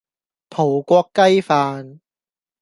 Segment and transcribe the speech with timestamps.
[0.49, 1.99] 葡國雞飯